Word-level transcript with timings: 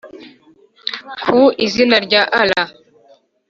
ku 1.23 1.39
izina 1.65 1.95
rya 2.05 2.21
allah 2.39 2.67